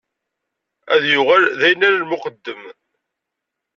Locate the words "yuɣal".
1.11-1.43